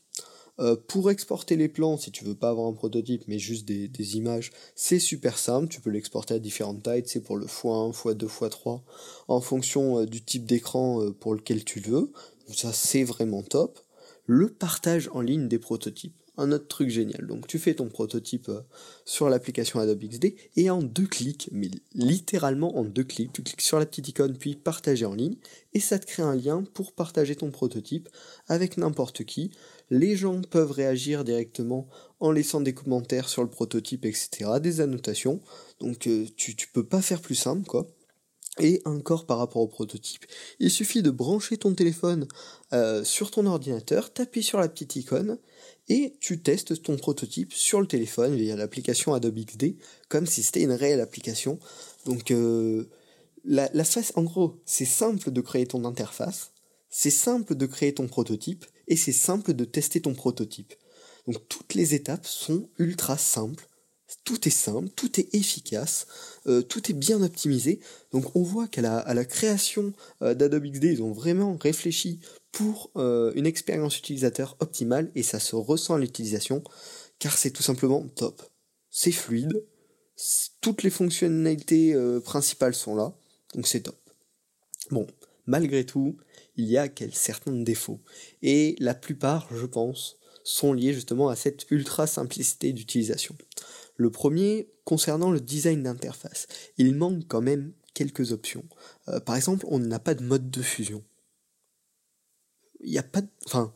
Euh, 0.59 0.77
pour 0.89 1.11
exporter 1.11 1.57
les 1.57 1.69
plans, 1.69 1.97
si 1.97 2.11
tu 2.11 2.25
veux 2.25 2.35
pas 2.35 2.51
avoir 2.51 2.67
un 2.67 2.73
prototype 2.73 3.23
mais 3.27 3.39
juste 3.39 3.65
des, 3.65 4.17
images, 4.17 4.51
c'est 4.75 4.99
super 4.99 5.39
simple. 5.39 5.69
Tu 5.69 5.81
peux 5.81 5.91
l'exporter 5.91 6.35
à 6.35 6.39
différentes 6.41 6.83
tailles, 6.83 7.05
c'est 7.07 7.23
pour 7.23 7.37
le 7.37 7.47
x1, 7.47 7.93
x2, 7.93 8.27
x3, 8.27 8.81
en 9.29 9.41
fonction 9.41 10.01
euh, 10.01 10.07
du 10.07 10.23
type 10.23 10.45
d'écran 10.45 11.01
euh, 11.01 11.11
pour 11.13 11.35
lequel 11.35 11.65
tu 11.65 11.79
veux. 11.79 12.13
Donc 12.49 12.57
ça 12.57 12.73
c'est 12.73 13.05
vraiment 13.05 13.43
top. 13.43 13.79
Le 14.27 14.49
partage 14.51 15.09
en 15.13 15.21
ligne 15.21 15.49
des 15.49 15.59
prototypes 15.59 16.22
un 16.39 16.53
autre 16.53 16.67
truc 16.69 16.89
génial. 16.89 17.27
Donc 17.27 17.47
tu 17.47 17.59
fais 17.59 17.75
ton 17.75 17.89
prototype 17.89 18.49
euh, 18.49 18.61
sur 19.05 19.29
l'application 19.29 19.81
Adobe 19.81 20.03
XD 20.05 20.35
et 20.57 20.71
en 20.71 20.83
deux 20.83 21.07
clics, 21.07 21.49
mais 21.53 21.71
littéralement 21.95 22.77
en 22.79 22.85
deux 22.85 23.05
clics, 23.05 23.33
tu 23.33 23.43
cliques 23.43 23.61
sur 23.61 23.79
la 23.79 23.87
petite 23.87 24.09
icône 24.09 24.37
puis 24.39 24.55
partager 24.55 25.05
en 25.05 25.15
ligne 25.15 25.37
et 25.75 25.81
ça 25.81 25.99
te 25.99 26.07
crée 26.07 26.23
un 26.23 26.35
lien 26.35 26.65
pour 26.75 26.93
partager 26.93 27.37
ton 27.37 27.51
prototype 27.51 28.09
avec 28.49 28.77
n'importe 28.77 29.25
qui. 29.25 29.51
Les 29.91 30.17
gens 30.17 30.41
peuvent 30.41 30.73
réagir 30.73 31.25
directement 31.25 31.87
en 32.21 32.31
laissant 32.31 32.61
des 32.61 32.73
commentaires 32.73 33.29
sur 33.29 33.43
le 33.43 33.51
prototype, 33.51 34.07
etc., 34.07 34.53
des 34.61 34.81
annotations. 34.81 35.41
Donc 35.81 36.07
euh, 36.07 36.27
tu, 36.37 36.57
tu 36.57 36.69
peux 36.69 36.87
pas 36.87 37.03
faire 37.03 37.21
plus 37.21 37.35
simple 37.35 37.67
quoi. 37.67 37.87
Et 38.61 38.83
encore 38.85 39.25
par 39.25 39.39
rapport 39.39 39.63
au 39.63 39.67
prototype, 39.67 40.27
il 40.61 40.71
suffit 40.71 41.03
de 41.03 41.11
brancher 41.11 41.57
ton 41.57 41.73
téléphone 41.73 42.29
euh, 42.75 43.03
sur 43.03 43.31
ton 43.31 43.47
ordinateur, 43.47 44.13
taper 44.13 44.43
sur 44.43 44.61
la 44.61 44.69
petite 44.69 44.95
icône, 44.97 45.39
et 45.89 46.17
tu 46.21 46.43
testes 46.43 46.83
ton 46.83 46.99
prototype 46.99 47.55
sur 47.55 47.81
le 47.81 47.87
téléphone 47.87 48.37
via 48.37 48.55
l'application 48.55 49.15
Adobe 49.15 49.43
XD, 49.43 49.77
comme 50.11 50.27
si 50.27 50.43
c'était 50.43 50.63
une 50.63 50.73
réelle 50.73 51.01
application. 51.01 51.59
Donc 52.05 52.31
euh, 52.31 52.91
la, 53.47 53.71
la 53.73 53.85
face, 53.85 54.13
en 54.17 54.23
gros, 54.23 54.61
c'est 54.67 54.85
simple 54.85 55.31
de 55.31 55.41
créer 55.41 55.67
ton 55.67 55.87
interface, 55.87 56.53
c'est 56.91 57.11
simple 57.11 57.55
de 57.55 57.65
créer 57.65 57.95
ton 57.95 58.07
prototype, 58.07 58.67
et 58.87 58.97
c'est 58.97 59.13
simple 59.13 59.55
de 59.55 59.65
tester 59.65 60.03
ton 60.03 60.13
prototype. 60.13 60.75
Donc 61.27 61.37
toutes 61.49 61.73
les 61.73 61.95
étapes 61.95 62.27
sont 62.27 62.69
ultra 62.79 63.17
simples 63.17 63.67
tout 64.25 64.47
est 64.47 64.53
simple, 64.53 64.89
tout 64.91 65.21
est 65.21 65.35
efficace, 65.35 66.07
euh, 66.47 66.63
tout 66.63 66.91
est 66.91 66.95
bien 66.95 67.23
optimisé. 67.23 67.81
Donc 68.13 68.37
on 68.37 68.43
voit 68.43 68.69
qu'à 68.69 68.83
la, 68.83 69.25
création 69.25 69.93
euh, 70.23 70.35
d'Adobe 70.35 70.67
XD, 70.67 70.85
ils 70.85 71.03
ont 71.03 71.13
vraiment 71.13 71.57
réfléchi 71.57 72.21
pour 72.51 72.91
euh, 72.97 73.33
une 73.35 73.47
expérience 73.47 73.99
utilisateur 73.99 74.57
optimale 74.61 75.11
et 75.15 75.23
ça 75.23 75.41
se 75.41 75.57
ressent 75.57 75.95
à 75.95 75.99
l'utilisation 75.99 76.63
car 77.19 77.37
c'est 77.37 77.51
tout 77.51 77.63
simplement 77.63 78.07
top. 78.15 78.43
C'est 78.91 79.13
fluide, 79.13 79.65
toutes 80.61 80.83
les 80.83 80.91
fonctionnalités 80.91 81.97
principales 82.25 82.75
sont 82.75 82.95
là, 82.95 83.17
donc 83.55 83.67
c'est 83.67 83.81
top. 83.81 83.97
Bon, 84.91 85.07
malgré 85.47 85.87
tout, 85.87 86.19
il 86.57 86.67
y 86.67 86.77
a 86.77 86.89
certains 87.13 87.53
défauts 87.53 88.01
et 88.43 88.77
la 88.79 88.95
plupart, 88.95 89.49
je 89.55 89.65
pense, 89.65 90.19
sont 90.45 90.73
liés 90.73 90.93
justement 90.93 91.29
à 91.29 91.37
cette 91.37 91.71
ultra 91.71 92.07
simplicité 92.07 92.73
d'utilisation. 92.73 93.35
Le 94.03 94.11
premier, 94.11 94.69
concernant 94.85 95.31
le 95.31 95.41
design 95.41 95.85
d'interface, 95.85 96.49
il 96.77 96.97
manque 96.97 97.23
quand 97.29 97.41
même 97.41 97.73
quelques 97.95 98.33
options. 98.33 98.65
Euh, 99.07 99.21
par 99.21 99.37
exemple, 99.37 99.65
on 99.69 99.79
n'a 99.79 100.01
pas 100.01 100.15
de 100.15 100.25
mode 100.25 100.51
de 100.51 100.61
fusion. 100.61 101.05
Il 102.81 102.91
n'y 102.91 102.99
a 102.99 103.05
pas 103.05 103.21
de... 103.21 103.29
Enfin, 103.47 103.73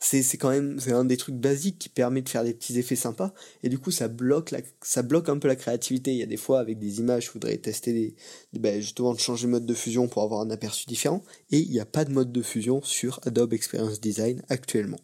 c'est, 0.00 0.36
quand 0.36 0.50
même 0.50 0.80
un 0.88 1.04
des 1.04 1.16
trucs 1.16 1.36
basiques 1.36 1.78
qui 1.78 1.88
permet 1.88 2.22
de 2.22 2.28
faire 2.28 2.42
des 2.42 2.54
petits 2.54 2.76
effets 2.76 2.96
sympas 2.96 3.32
et 3.62 3.68
du 3.68 3.78
coup 3.78 3.92
ça 3.92 4.08
bloque 4.08 4.52
un 4.52 5.38
peu 5.38 5.48
la 5.48 5.56
créativité 5.56 6.12
il 6.12 6.18
y 6.18 6.22
a 6.22 6.26
des 6.26 6.36
fois 6.36 6.60
avec 6.60 6.78
des 6.78 7.00
images 7.00 7.26
je 7.26 7.32
voudrais 7.32 7.56
tester 7.56 7.92
des, 7.92 8.14
ben, 8.52 8.80
justement 8.80 9.12
de 9.12 9.18
changer 9.18 9.46
de 9.46 9.50
mode 9.50 9.66
de 9.66 9.74
fusion 9.74 10.06
pour 10.06 10.22
avoir 10.22 10.40
un 10.40 10.50
aperçu 10.50 10.86
différent 10.86 11.24
et 11.50 11.58
il 11.58 11.70
n'y 11.70 11.80
a 11.80 11.84
pas 11.84 12.04
de 12.04 12.12
mode 12.12 12.30
de 12.30 12.42
fusion 12.42 12.80
sur 12.82 13.18
Adobe 13.26 13.52
Experience 13.54 14.00
Design 14.00 14.42
actuellement 14.48 15.00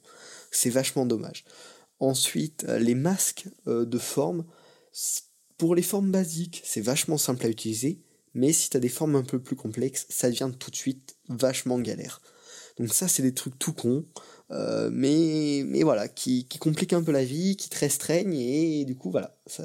c'est 0.52 0.71
vachement 0.71 1.07
dommage 1.07 1.45
ensuite 1.99 2.64
euh, 2.69 2.78
les 2.78 2.95
masques 2.95 3.47
euh, 3.66 3.85
de 3.85 3.99
forme 3.99 4.45
pour 5.59 5.75
les 5.75 5.83
formes 5.83 6.11
basiques, 6.11 6.63
c'est 6.65 6.81
vachement 6.81 7.19
simple 7.19 7.47
à 7.47 7.49
utiliser, 7.49 8.01
mais 8.35 8.53
si 8.53 8.71
tu 8.71 8.77
as 8.77 8.81
des 8.81 8.89
formes 8.89 9.17
un 9.17 9.23
peu 9.23 9.39
plus 9.39 9.57
complexes, 9.57 10.07
ça 10.09 10.29
devient 10.29 10.51
tout 10.59 10.71
de 10.71 10.77
suite 10.77 11.17
vachement 11.29 11.79
galère. 11.79 12.21
Donc 12.79 12.93
ça, 12.93 13.07
c'est 13.07 13.23
des 13.23 13.35
trucs 13.35 13.59
tout 13.59 13.73
cons, 13.73 14.05
euh, 14.51 14.91
mais, 14.93 15.63
mais 15.67 15.85
voilà, 15.85 16.09
qui, 16.09 16.47
compliquent 16.59 16.93
un 16.93 17.03
peu 17.03 17.13
la 17.13 17.25
vie, 17.25 17.57
qui 17.57 17.69
te 17.69 17.79
restreignent, 17.79 18.35
et 18.35 18.85
du 18.85 18.97
coup, 18.97 19.11
voilà, 19.11 19.37
ça, 19.47 19.65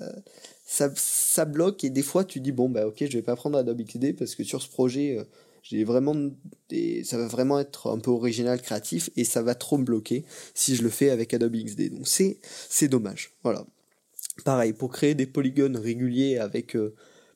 ça, 0.96 1.46
bloque, 1.46 1.84
et 1.84 1.90
des 1.90 2.04
fois, 2.04 2.24
tu 2.24 2.40
dis, 2.40 2.52
bon, 2.52 2.70
bah 2.70 2.86
ok, 2.86 2.98
je 3.00 3.18
vais 3.18 3.24
pas 3.24 3.36
prendre 3.36 3.58
Adobe 3.58 3.82
XD, 3.82 4.16
parce 4.16 4.36
que 4.36 4.44
sur 4.44 4.62
ce 4.62 4.70
projet, 4.70 5.18
euh, 5.18 5.24
j'ai 5.64 5.84
vraiment 5.84 6.16
des, 6.70 7.04
ça 7.04 7.18
va 7.18 7.28
vraiment 7.28 7.60
être 7.60 7.90
un 7.90 8.00
peu 8.00 8.12
original, 8.12 8.62
créatif, 8.62 9.10
et 9.16 9.24
ça 9.24 9.42
va 9.42 9.56
trop 9.56 9.78
me 9.78 9.84
bloquer 9.86 10.24
si 10.54 10.76
je 10.76 10.84
le 10.84 10.90
fais 10.90 11.10
avec 11.10 11.34
Adobe 11.34 11.56
XD. 11.56 11.90
Donc 11.90 12.08
c'est 12.08 12.88
dommage, 12.88 13.32
voilà. 13.44 13.66
Pareil, 14.46 14.74
pour 14.74 14.92
créer 14.92 15.16
des 15.16 15.26
polygones 15.26 15.78
réguliers 15.78 16.38
avec 16.38 16.76
euh, 16.76 16.96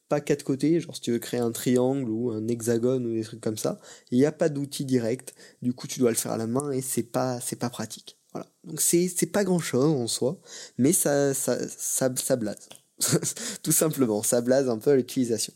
pas 0.10 0.22
quatre 0.22 0.44
côtés, 0.44 0.80
genre 0.80 0.96
si 0.96 1.02
tu 1.02 1.12
veux 1.12 1.20
créer 1.20 1.40
un 1.40 1.52
triangle 1.52 2.10
ou 2.10 2.32
un 2.32 2.48
hexagone 2.48 3.06
ou 3.06 3.14
des 3.14 3.24
trucs 3.24 3.42
comme 3.42 3.58
ça, 3.58 3.80
il 4.12 4.18
n'y 4.18 4.26
a 4.26 4.32
pas 4.32 4.50
d'outil 4.50 4.86
direct, 4.86 5.34
du 5.62 5.74
coup 5.74 5.88
tu 5.88 6.00
dois 6.00 6.12
le 6.12 6.16
faire 6.16 6.34
à 6.34 6.38
la 6.38 6.48
main 6.48 6.72
et 6.72 6.82
c'est 6.82 7.04
pas, 7.04 7.40
pas 7.60 7.70
pratique. 7.70 8.18
Voilà. 8.32 8.48
Donc 8.64 8.82
c'est, 8.82 9.08
c'est 9.08 9.28
pas 9.28 9.44
grand 9.44 9.60
chose 9.60 9.86
en 9.86 10.08
soi, 10.08 10.40
mais 10.78 10.94
ça, 10.94 11.34
ça, 11.34 11.58
ça, 11.68 12.36
blase. 12.36 12.70
Tout 13.64 13.72
simplement, 13.72 14.24
ça 14.24 14.42
blase 14.42 14.70
un 14.70 14.78
peu 14.78 14.94
l'utilisation. 14.96 15.54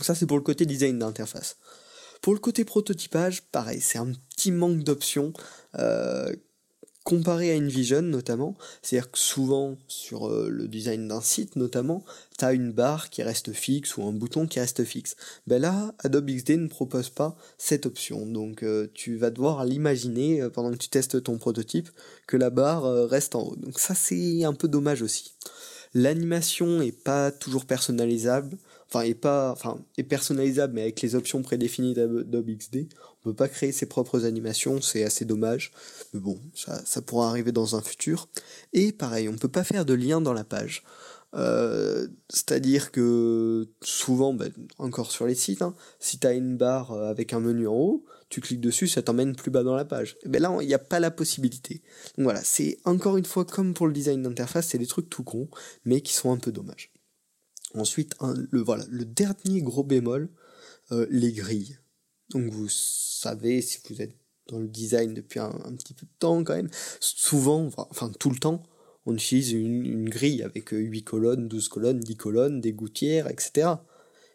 Ça 0.00 0.14
c'est 0.14 0.26
pour 0.26 0.36
le 0.36 0.42
côté 0.42 0.66
design 0.66 0.98
d'interface. 0.98 1.56
Pour 2.22 2.34
le 2.34 2.38
côté 2.38 2.64
prototypage, 2.64 3.42
pareil, 3.50 3.80
c'est 3.80 3.98
un 3.98 4.12
petit 4.34 4.52
manque 4.52 4.82
d'options. 4.84 5.32
Euh, 5.78 6.34
comparé 7.10 7.50
à 7.50 7.56
InVision 7.56 8.02
notamment, 8.02 8.54
c'est-à-dire 8.82 9.10
que 9.10 9.18
souvent 9.18 9.76
sur 9.88 10.28
euh, 10.28 10.48
le 10.48 10.68
design 10.68 11.08
d'un 11.08 11.20
site 11.20 11.56
notamment, 11.56 12.04
tu 12.38 12.44
as 12.44 12.52
une 12.52 12.70
barre 12.70 13.10
qui 13.10 13.24
reste 13.24 13.52
fixe 13.52 13.96
ou 13.96 14.04
un 14.04 14.12
bouton 14.12 14.46
qui 14.46 14.60
reste 14.60 14.84
fixe. 14.84 15.16
Ben 15.48 15.60
là, 15.60 15.92
Adobe 15.98 16.30
XD 16.30 16.50
ne 16.50 16.68
propose 16.68 17.10
pas 17.10 17.36
cette 17.58 17.84
option, 17.84 18.26
donc 18.26 18.62
euh, 18.62 18.86
tu 18.94 19.16
vas 19.16 19.30
devoir 19.30 19.64
l'imaginer 19.64 20.40
euh, 20.40 20.50
pendant 20.50 20.70
que 20.70 20.76
tu 20.76 20.88
testes 20.88 21.20
ton 21.24 21.36
prototype 21.36 21.90
que 22.28 22.36
la 22.36 22.50
barre 22.50 22.84
reste 23.08 23.34
en 23.34 23.42
haut. 23.42 23.56
Donc 23.56 23.80
ça 23.80 23.96
c'est 23.96 24.44
un 24.44 24.54
peu 24.54 24.68
dommage 24.68 25.02
aussi. 25.02 25.34
L'animation 25.92 26.80
est 26.80 26.96
pas 26.96 27.32
toujours 27.32 27.64
personnalisable, 27.64 28.56
enfin 28.92 29.04
est 29.04 29.14
pas, 29.14 29.52
enfin 29.52 29.78
est 29.96 30.02
personnalisable 30.02 30.74
mais 30.74 30.82
avec 30.82 31.00
les 31.00 31.14
options 31.14 31.42
prédéfinies 31.42 31.94
d'Adobe 31.94 32.50
XD, 32.50 32.88
on 33.20 33.30
peut 33.30 33.34
pas 33.34 33.48
créer 33.48 33.72
ses 33.72 33.86
propres 33.86 34.24
animations, 34.24 34.80
c'est 34.80 35.04
assez 35.04 35.24
dommage. 35.24 35.72
Mais 36.12 36.20
bon, 36.20 36.40
ça, 36.54 36.80
ça, 36.84 37.02
pourra 37.02 37.28
arriver 37.28 37.52
dans 37.52 37.76
un 37.76 37.82
futur. 37.82 38.28
Et 38.72 38.92
pareil, 38.92 39.28
on 39.28 39.36
peut 39.36 39.48
pas 39.48 39.64
faire 39.64 39.84
de 39.84 39.94
lien 39.94 40.20
dans 40.20 40.32
la 40.32 40.44
page. 40.44 40.82
Euh, 41.34 42.08
c'est-à-dire 42.28 42.90
que 42.90 43.68
souvent, 43.82 44.34
ben, 44.34 44.52
encore 44.78 45.10
sur 45.12 45.26
les 45.26 45.34
sites, 45.34 45.62
hein, 45.62 45.74
si 46.00 46.18
tu 46.18 46.26
une 46.28 46.56
barre 46.56 46.92
euh, 46.92 47.10
avec 47.10 47.32
un 47.32 47.40
menu 47.40 47.68
en 47.68 47.74
haut, 47.74 48.04
tu 48.30 48.40
cliques 48.40 48.60
dessus, 48.60 48.88
ça 48.88 49.02
t'emmène 49.02 49.36
plus 49.36 49.50
bas 49.50 49.62
dans 49.62 49.76
la 49.76 49.84
page. 49.84 50.16
Et 50.24 50.28
ben 50.28 50.40
là, 50.42 50.56
il 50.60 50.66
n'y 50.66 50.74
a 50.74 50.78
pas 50.78 51.00
la 51.00 51.10
possibilité. 51.10 51.82
Donc 52.16 52.24
voilà, 52.24 52.40
c'est 52.42 52.78
encore 52.84 53.16
une 53.16 53.24
fois 53.24 53.44
comme 53.44 53.74
pour 53.74 53.86
le 53.86 53.92
design 53.92 54.22
d'interface, 54.22 54.68
c'est 54.68 54.78
des 54.78 54.86
trucs 54.86 55.10
tout 55.10 55.24
cons, 55.24 55.48
mais 55.84 56.00
qui 56.00 56.14
sont 56.14 56.32
un 56.32 56.38
peu 56.38 56.52
dommages. 56.52 56.92
Ensuite, 57.74 58.14
le, 58.50 58.60
voilà, 58.60 58.84
le 58.88 59.04
dernier 59.04 59.62
gros 59.62 59.84
bémol, 59.84 60.28
euh, 60.92 61.06
les 61.10 61.32
grilles. 61.32 61.78
Donc 62.30 62.50
vous 62.52 62.68
savez, 62.68 63.62
si 63.62 63.78
vous 63.88 64.02
êtes 64.02 64.16
dans 64.48 64.58
le 64.58 64.68
design 64.68 65.14
depuis 65.14 65.38
un, 65.38 65.52
petit 65.78 65.94
peu 65.94 66.06
de 66.06 66.12
temps 66.18 66.42
quand 66.42 66.54
même, 66.54 66.70
souvent, 67.00 67.70
enfin 67.76 68.10
tout 68.18 68.30
le 68.30 68.38
temps, 68.38 68.62
on 69.06 69.14
utilise 69.14 69.52
une, 69.52 70.08
grille 70.08 70.42
avec 70.42 70.70
8 70.70 71.04
colonnes, 71.04 71.48
12 71.48 71.68
colonnes, 71.68 72.00
10 72.00 72.16
colonnes, 72.16 72.60
des 72.60 72.72
gouttières, 72.72 73.28
etc. 73.28 73.68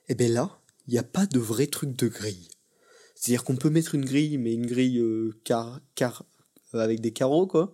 Et 0.08 0.15
bien 0.15 0.30
là, 0.30 0.60
il 0.88 0.94
n'y 0.94 1.00
a 1.00 1.04
pas 1.04 1.25
de 1.25 1.39
vrai 1.39 1.68
truc 1.68 1.96
de 1.96 2.08
grille. 2.08 2.48
C'est-à-dire 3.15 3.44
qu'on 3.44 3.56
peut 3.56 3.70
mettre 3.70 3.96
une 3.96 4.06
grille, 4.06 4.38
mais 4.38 4.54
une 4.54 4.65
grille 4.65 5.00
euh, 5.00 5.34
car, 5.44 5.80
car, 5.96 6.25
euh, 6.74 6.80
avec 6.80 7.00
des 7.00 7.12
carreaux, 7.12 7.48
quoi, 7.48 7.74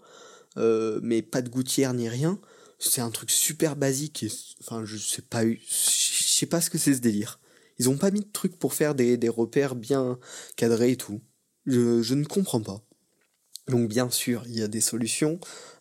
euh, 0.58 1.00
mais 1.04 1.22
pas 1.22 1.42
de 1.42 1.50
gouttière 1.50 1.94
ni 1.94 2.08
rien. 2.08 2.40
C'est 2.84 3.02
un 3.02 3.12
truc 3.12 3.30
super 3.30 3.76
basique, 3.76 4.24
et, 4.24 4.32
enfin 4.62 4.84
je 4.86 4.98
sais 4.98 5.22
pas, 5.22 5.46
je 5.46 5.58
sais 5.62 6.48
pas 6.48 6.62
ce 6.62 6.70
que 6.70 6.80
c'est 6.80 6.96
ce 6.96 7.00
délire. 7.00 7.40
Ils 7.78 7.90
ont 7.90 7.98
pas 7.98 8.12
mis 8.12 8.22
de 8.22 8.32
trucs 8.32 8.58
pour 8.58 8.74
faire 8.74 8.96
des, 8.96 9.18
repères 9.30 9.76
bien 9.76 10.20
cadrés 10.56 10.92
et 10.92 10.98
tout. 10.98 11.22
Je, 11.66 12.14
ne 12.14 12.26
comprends 12.26 12.62
pas. 12.62 12.84
Donc 13.72 13.88
bien 13.88 14.10
sûr, 14.10 14.44
il 14.48 14.60
y 14.60 14.62
a 14.62 14.68
des 14.68 14.82
solutions. 14.82 15.40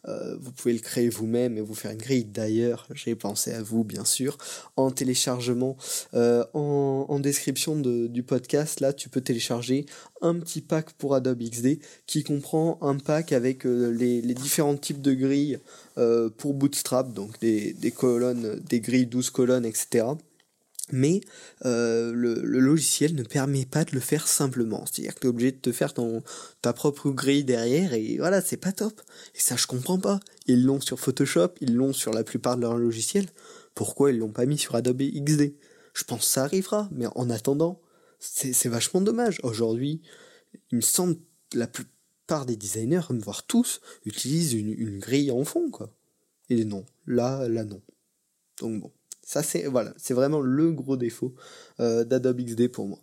Euh, 0.08 0.36
vous 0.40 0.52
pouvez 0.52 0.72
le 0.72 0.78
créer 0.78 1.08
vous-même 1.08 1.58
et 1.58 1.60
vous 1.60 1.74
faire 1.74 1.90
une 1.90 1.98
grille. 1.98 2.24
D'ailleurs, 2.24 2.86
j'ai 2.94 3.16
pensé 3.16 3.52
à 3.52 3.62
vous, 3.62 3.82
bien 3.82 4.04
sûr. 4.04 4.38
En 4.76 4.92
téléchargement, 4.92 5.76
euh, 6.14 6.44
en, 6.54 7.18
description 7.18 7.76
du 7.76 8.22
podcast, 8.22 8.80
là, 8.80 8.92
tu 8.94 9.08
peux 9.10 9.20
télécharger 9.20 9.84
un 10.22 10.36
petit 10.36 10.62
pack 10.62 10.92
pour 10.92 11.14
Adobe 11.14 11.42
XD 11.42 11.80
qui 12.06 12.22
comprend 12.22 12.78
un 12.80 12.96
pack 12.96 13.32
avec 13.32 13.66
euh, 13.66 13.90
les, 13.90 14.22
différents 14.22 14.76
types 14.76 15.02
de 15.02 15.12
grilles 15.12 15.58
pour 16.38 16.54
Bootstrap, 16.54 17.12
donc 17.12 17.38
des, 17.40 17.74
colonnes, 17.94 18.58
des 18.60 18.80
grilles 18.80 19.06
12 19.06 19.28
colonnes, 19.30 19.66
etc 19.66 20.04
mais 20.92 21.20
euh, 21.64 22.12
le, 22.12 22.34
logiciel 22.42 23.14
ne 23.14 23.22
permet 23.22 23.66
pas 23.66 23.84
de 23.84 23.92
le 23.92 24.00
faire 24.00 24.26
simplement. 24.28 24.84
C'est-à-dire 24.86 25.14
que 25.14 25.20
tu 25.20 25.26
obligé 25.26 25.52
de 25.52 25.58
te 25.58 25.72
faire 25.72 25.94
ton, 25.94 26.22
ta 26.62 26.72
propre 26.72 27.10
grille 27.10 27.44
derrière 27.44 27.94
et 27.94 28.16
voilà, 28.18 28.40
c'est 28.40 28.56
pas 28.56 28.72
top. 28.72 29.00
Et 29.34 29.40
ça, 29.40 29.56
je 29.56 29.66
comprends 29.66 29.98
pas. 29.98 30.20
Ils 30.46 30.64
l'ont 30.64 30.80
sur 30.80 30.98
Photoshop, 31.00 31.54
ils 31.60 31.74
l'ont 31.74 31.92
sur 31.92 32.12
la 32.12 32.24
plupart 32.24 32.56
de 32.56 32.62
leurs 32.62 32.76
logiciels. 32.76 33.28
Pourquoi 33.74 34.10
ils 34.10 34.18
l'ont 34.18 34.32
pas 34.32 34.46
mis 34.46 34.58
sur 34.58 34.74
Adobe 34.74 35.02
XD 35.02 35.54
Je 35.94 36.04
pense 36.04 36.20
que 36.20 36.26
ça 36.26 36.44
arrivera, 36.44 36.88
mais 36.92 37.06
en 37.14 37.30
attendant, 37.30 37.80
c'est 38.18 38.68
vachement 38.68 39.00
dommage. 39.00 39.38
Aujourd'hui, 39.42 40.02
il 40.70 40.76
me 40.76 40.82
semble 40.82 41.16
la 41.54 41.66
plupart 41.66 42.46
des 42.46 42.56
designers, 42.56 43.00
voire 43.10 43.46
tous, 43.46 43.80
utilisent 44.04 44.52
une, 44.52 44.72
une 44.72 44.98
grille 44.98 45.30
en 45.30 45.44
fond, 45.44 45.70
quoi. 45.70 45.94
Et 46.50 46.64
non, 46.64 46.84
là, 47.06 47.48
là 47.48 47.64
non. 47.64 47.80
Donc 48.58 48.80
bon. 48.80 48.92
Ça, 49.22 49.42
c'est 49.42 49.66
voilà, 49.66 49.92
c'est 49.96 50.14
vraiment 50.14 50.40
le 50.40 50.72
gros 50.72 50.96
défaut 50.96 51.34
euh, 51.80 52.04
d'Adobe 52.04 52.40
XD 52.40 52.68
pour 52.68 52.86
moi. 52.88 52.98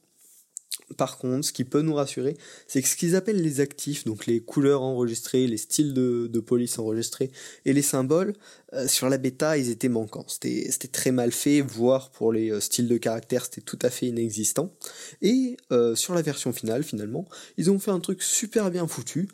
Par 0.96 1.18
contre, 1.18 1.46
ce 1.46 1.52
qui 1.52 1.66
peut 1.66 1.82
nous 1.82 1.94
rassurer, 1.94 2.38
c'est 2.68 2.82
que 2.82 2.88
ce 2.88 2.96
qu'ils 2.96 3.16
appellent 3.16 3.42
les 3.42 3.60
actifs, 3.60 4.06
donc 4.06 4.26
les 4.26 4.40
couleurs 4.40 4.82
enregistrées, 4.82 5.46
les 5.48 5.58
styles 5.58 5.94
de, 5.94 6.40
police 6.40 6.80
enregistrés 6.80 7.32
et 7.66 7.74
les 7.74 7.82
symboles, 7.82 8.34
euh, 8.74 8.88
sur 8.88 9.10
la 9.10 9.18
bêta, 9.18 9.58
ils 9.58 9.70
étaient 9.70 9.90
manquants. 9.90 10.26
C'était 10.28 10.88
très 10.92 11.12
mal 11.12 11.32
fait, 11.32 11.62
voire 11.62 12.10
pour 12.12 12.32
les 12.32 12.52
euh, 12.52 12.62
styles 12.62 12.88
de 12.88 12.98
caractères, 12.98 13.46
c'était 13.46 13.62
tout 13.62 13.80
à 13.82 13.90
fait 13.90 14.08
inexistant. 14.08 14.74
Et 15.22 15.58
sur 15.96 16.14
la 16.14 16.22
version 16.22 16.54
finale, 16.54 16.84
finalement, 16.84 17.26
ils 17.58 17.70
ont 17.70 17.80
fait 17.80 17.92
un 17.92 18.00
truc 18.00 18.22
super 18.22 18.72
bien 18.72 18.88
foutu. 18.88 19.28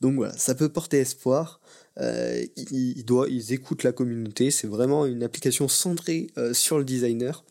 Donc 0.00 0.14
voilà, 0.14 0.36
ça 0.36 0.54
peut 0.54 0.68
porter 0.68 0.98
espoir. 0.98 1.60
Euh, 1.98 2.44
ils, 2.56 3.04
ils, 3.28 3.52
écoutent 3.52 3.82
la 3.82 3.92
communauté, 3.92 4.50
c'est 4.50 4.66
vraiment 4.66 5.06
une 5.06 5.22
application 5.22 5.68
centrée 5.68 6.28
euh, 6.38 6.54
sur 6.54 6.78
le 6.78 6.84
designer. 6.84 7.44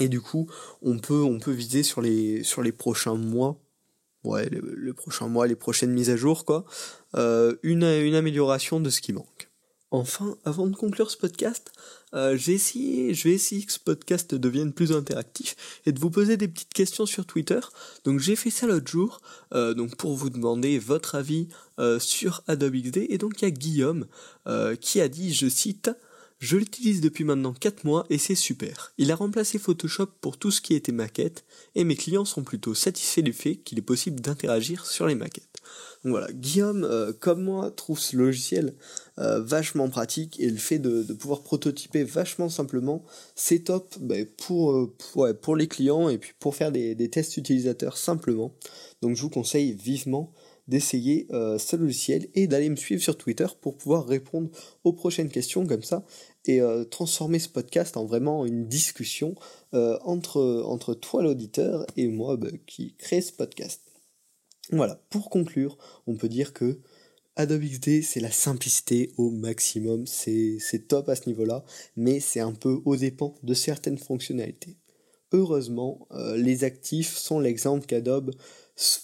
Et 0.00 0.08
du 0.08 0.20
coup, 0.20 0.48
on 0.80 0.98
peut, 0.98 1.22
on 1.22 1.38
peut 1.38 1.52
viser 1.52 1.82
sur 1.82 2.00
les, 2.00 2.42
sur 2.44 2.62
les 2.62 2.72
prochains 2.72 3.14
mois, 3.14 3.60
ouais, 4.24 4.48
les, 4.48 4.92
prochains 4.92 5.28
mois, 5.28 5.46
les 5.46 5.56
prochaines 5.56 5.92
mises 5.92 6.10
à 6.10 6.16
jour, 6.16 6.44
quoi, 6.44 6.64
euh, 7.14 7.56
une, 7.62 7.84
une 7.84 8.14
amélioration 8.14 8.80
de 8.80 8.88
ce 8.88 9.00
qui 9.00 9.12
manque. 9.12 9.50
Enfin, 9.90 10.38
avant 10.46 10.66
de 10.66 10.74
conclure 10.74 11.10
ce 11.10 11.18
podcast, 11.18 11.70
euh, 12.14 12.34
j'ai 12.38 12.54
essayé, 12.54 13.12
je 13.12 13.28
vais 13.28 13.34
essayer 13.34 13.62
que 13.66 13.72
ce 13.72 13.78
podcast 13.78 14.34
devienne 14.34 14.72
plus 14.72 14.92
interactif 14.92 15.54
et 15.84 15.92
de 15.92 16.00
vous 16.00 16.08
poser 16.08 16.38
des 16.38 16.48
petites 16.48 16.72
questions 16.72 17.04
sur 17.04 17.26
Twitter. 17.26 17.60
Donc 18.04 18.18
j'ai 18.18 18.34
fait 18.34 18.48
ça 18.48 18.66
l'autre 18.66 18.90
jour, 18.90 19.20
euh, 19.52 19.74
donc 19.74 19.96
pour 19.96 20.14
vous 20.14 20.30
demander 20.30 20.78
votre 20.78 21.14
avis 21.14 21.48
sur 21.98 22.42
Adobe 22.46 22.76
XD. 22.76 23.06
Et 23.10 23.18
donc 23.18 23.42
il 23.42 23.44
y 23.44 23.48
a 23.48 23.50
Guillaume 23.50 24.06
qui 24.80 25.00
a 25.00 25.08
dit, 25.08 25.34
je 25.34 25.48
cite, 25.48 25.90
je 26.42 26.56
l'utilise 26.56 27.00
depuis 27.00 27.22
maintenant 27.22 27.52
4 27.52 27.84
mois 27.84 28.04
et 28.10 28.18
c'est 28.18 28.34
super. 28.34 28.92
Il 28.98 29.12
a 29.12 29.14
remplacé 29.14 29.60
Photoshop 29.60 30.08
pour 30.20 30.38
tout 30.38 30.50
ce 30.50 30.60
qui 30.60 30.74
était 30.74 30.90
maquette 30.90 31.44
et 31.76 31.84
mes 31.84 31.94
clients 31.94 32.24
sont 32.24 32.42
plutôt 32.42 32.74
satisfaits 32.74 33.20
du 33.20 33.32
fait 33.32 33.54
qu'il 33.58 33.78
est 33.78 33.82
possible 33.82 34.20
d'interagir 34.20 34.84
sur 34.84 35.06
les 35.06 35.14
maquettes. 35.14 35.60
Donc 36.04 36.10
voilà, 36.10 36.32
Guillaume, 36.32 36.82
euh, 36.82 37.12
comme 37.12 37.44
moi, 37.44 37.70
trouve 37.70 38.00
ce 38.00 38.16
logiciel 38.16 38.74
euh, 39.20 39.40
vachement 39.40 39.88
pratique 39.88 40.40
et 40.40 40.50
le 40.50 40.56
fait 40.56 40.80
de, 40.80 41.04
pouvoir 41.12 41.44
prototyper 41.44 42.02
vachement 42.02 42.48
simplement, 42.48 43.04
c'est 43.36 43.60
top 43.60 43.94
ben, 44.00 44.26
pour, 44.26 44.72
euh, 44.72 45.32
pour, 45.34 45.54
les 45.54 45.68
clients 45.68 46.08
et 46.08 46.18
puis 46.18 46.32
pour 46.40 46.56
faire 46.56 46.72
des, 46.72 47.08
tests 47.08 47.36
utilisateurs 47.36 47.96
simplement. 47.96 48.52
Donc 49.00 49.14
je 49.14 49.22
vous 49.22 49.30
conseille 49.30 49.74
vivement 49.74 50.32
d'essayer 50.68 51.26
ce 51.30 51.76
logiciel 51.76 52.28
et 52.34 52.46
d'aller 52.46 52.68
me 52.68 52.76
suivre 52.76 53.02
sur 53.02 53.18
Twitter 53.18 53.46
pour 53.60 53.76
pouvoir 53.76 54.06
répondre 54.06 54.48
aux 54.84 54.92
prochaines 54.92 55.28
questions 55.28 55.66
comme 55.66 55.82
ça 55.82 56.04
et 56.44 56.60
transformer 56.90 57.38
ce 57.38 57.48
podcast 57.48 57.96
en 57.96 58.04
vraiment 58.04 58.46
une 58.46 58.68
discussion 58.68 59.34
entre, 59.72 60.62
entre 60.64 60.94
toi 60.94 61.22
l'auditeur 61.22 61.86
et 61.96 62.06
moi 62.06 62.38
qui 62.66 62.94
crée 62.96 63.20
ce 63.20 63.32
podcast. 63.32 63.82
Voilà, 64.70 65.02
pour 65.10 65.28
conclure, 65.28 65.76
on 66.06 66.14
peut 66.14 66.28
dire 66.28 66.52
que 66.52 66.80
Adobe 67.34 67.62
XD, 67.62 68.02
c'est 68.02 68.20
la 68.20 68.30
simplicité 68.30 69.12
au 69.16 69.30
maximum, 69.30 70.06
c'est 70.06 70.86
top 70.86 71.08
à 71.08 71.16
ce 71.16 71.28
niveau-là, 71.28 71.64
mais 71.96 72.20
c'est 72.20 72.40
un 72.40 72.52
peu 72.52 72.80
aux 72.84 72.96
dépens 72.96 73.34
de 73.42 73.54
certaines 73.54 73.98
fonctionnalités. 73.98 74.76
Heureusement, 75.32 76.06
euh, 76.12 76.36
les 76.36 76.64
actifs 76.64 77.16
sont 77.16 77.40
l'exemple 77.40 77.86
qu'Adobe 77.86 78.32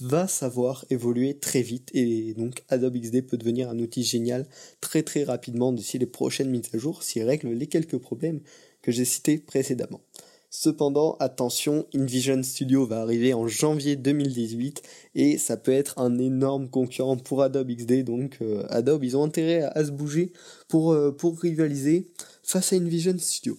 va 0.00 0.26
savoir 0.26 0.84
évoluer 0.90 1.38
très 1.38 1.62
vite 1.62 1.90
et 1.94 2.34
donc 2.34 2.64
Adobe 2.68 2.96
XD 2.96 3.26
peut 3.26 3.36
devenir 3.36 3.68
un 3.68 3.78
outil 3.78 4.02
génial 4.02 4.46
très 4.80 5.02
très 5.02 5.24
rapidement 5.24 5.72
d'ici 5.72 5.98
les 5.98 6.06
prochaines 6.06 6.50
mises 6.50 6.70
à 6.72 6.78
jour 6.78 7.02
s'il 7.02 7.22
règle 7.24 7.50
les 7.50 7.66
quelques 7.66 7.98
problèmes 7.98 8.40
que 8.82 8.92
j'ai 8.92 9.04
cités 9.04 9.38
précédemment. 9.38 10.00
Cependant, 10.50 11.16
attention, 11.20 11.86
InVision 11.94 12.42
Studio 12.42 12.86
va 12.86 13.02
arriver 13.02 13.34
en 13.34 13.46
janvier 13.46 13.96
2018 13.96 14.82
et 15.14 15.36
ça 15.36 15.58
peut 15.58 15.72
être 15.72 15.98
un 15.98 16.18
énorme 16.18 16.70
concurrent 16.70 17.18
pour 17.18 17.42
Adobe 17.42 17.70
XD. 17.70 18.02
Donc 18.04 18.38
euh, 18.40 18.64
Adobe, 18.70 19.04
ils 19.04 19.16
ont 19.16 19.24
intérêt 19.24 19.62
à, 19.62 19.84
se 19.84 19.90
bouger 19.90 20.32
pour, 20.66 20.92
euh, 20.92 21.12
pour 21.12 21.38
rivaliser 21.38 22.08
face 22.42 22.72
à 22.72 22.76
InVision 22.76 23.18
Studio. 23.18 23.58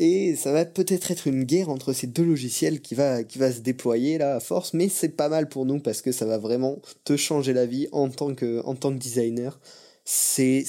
Et 0.00 0.36
ça 0.36 0.52
va 0.52 0.64
peut-être 0.64 1.10
être 1.10 1.26
une 1.26 1.42
guerre 1.42 1.68
entre 1.68 1.92
ces 1.92 2.06
deux 2.06 2.24
logiciels 2.24 2.80
qui 2.80 2.94
va, 2.94 3.24
qui 3.24 3.38
va 3.38 3.50
se 3.52 3.58
déployer 3.58 4.16
là 4.16 4.36
à 4.36 4.40
force, 4.40 4.72
mais 4.72 4.88
c'est 4.88 5.08
pas 5.08 5.28
mal 5.28 5.48
pour 5.48 5.66
nous 5.66 5.80
parce 5.80 6.02
que 6.02 6.12
ça 6.12 6.24
va 6.24 6.38
vraiment 6.38 6.80
te 7.04 7.16
changer 7.16 7.52
la 7.52 7.66
vie 7.66 7.88
en 7.90 8.08
tant 8.08 8.32
que, 8.34 8.62
en 8.64 8.76
tant 8.76 8.92
que 8.92 8.98
designer. 8.98 9.58
C'est, 10.04 10.64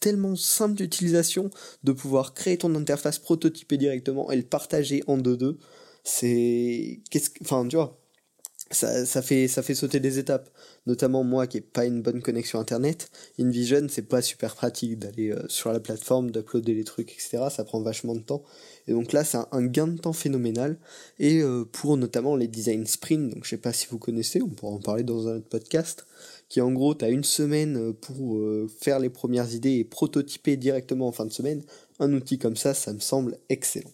tellement 0.00 0.36
simple 0.36 0.74
d'utilisation 0.74 1.50
de 1.84 1.92
pouvoir 1.92 2.32
créer 2.32 2.56
ton 2.58 2.74
interface 2.76 3.18
prototypée 3.18 3.76
directement 3.76 4.30
et 4.30 4.36
le 4.36 4.42
partager 4.44 5.02
en 5.08 5.18
deux-deux. 5.18 5.58
C'est, 6.04 7.00
qu'est-ce 7.10 7.30
enfin, 7.42 7.66
tu 7.68 7.76
vois, 7.76 7.99
ça, 8.70 9.04
ça, 9.04 9.20
fait, 9.20 9.48
ça 9.48 9.62
fait 9.62 9.74
sauter 9.74 9.98
des 9.98 10.18
étapes. 10.18 10.48
Notamment 10.86 11.24
moi 11.24 11.46
qui 11.46 11.56
n'ai 11.56 11.60
pas 11.60 11.84
une 11.84 12.02
bonne 12.02 12.22
connexion 12.22 12.60
internet, 12.60 13.10
InVision 13.38 13.86
c'est 13.88 14.08
pas 14.08 14.22
super 14.22 14.54
pratique 14.54 14.98
d'aller 14.98 15.30
euh, 15.30 15.42
sur 15.48 15.72
la 15.72 15.80
plateforme, 15.80 16.30
d'uploader 16.30 16.74
les 16.74 16.84
trucs, 16.84 17.12
etc. 17.12 17.48
Ça 17.50 17.64
prend 17.64 17.80
vachement 17.80 18.14
de 18.14 18.20
temps. 18.20 18.42
Et 18.86 18.92
donc 18.92 19.12
là 19.12 19.24
c'est 19.24 19.38
un, 19.50 19.66
gain 19.66 19.88
de 19.88 19.98
temps 19.98 20.12
phénoménal. 20.12 20.78
Et 21.18 21.42
euh, 21.42 21.64
pour 21.64 21.96
notamment 21.96 22.36
les 22.36 22.48
design 22.48 22.86
sprint, 22.86 23.34
donc 23.34 23.44
je 23.44 23.50
sais 23.50 23.56
pas 23.58 23.72
si 23.72 23.86
vous 23.90 23.98
connaissez, 23.98 24.40
on 24.40 24.48
pourra 24.48 24.72
en 24.72 24.80
parler 24.80 25.02
dans 25.02 25.28
un 25.28 25.36
autre 25.36 25.48
podcast, 25.48 26.06
qui 26.48 26.60
en 26.60 26.70
gros 26.72 26.94
tu 26.94 27.04
as 27.04 27.10
une 27.10 27.24
semaine 27.24 27.76
euh, 27.76 27.92
pour 27.92 28.40
faire 28.80 28.98
les 29.00 29.10
premières 29.10 29.52
idées 29.52 29.74
et 29.74 29.84
prototyper 29.84 30.56
directement 30.56 31.08
en 31.08 31.12
fin 31.12 31.26
de 31.26 31.32
semaine. 31.32 31.62
Un 31.98 32.12
outil 32.12 32.38
comme 32.38 32.56
ça, 32.56 32.72
ça 32.74 32.92
me 32.92 33.00
semble 33.00 33.36
excellent. 33.48 33.90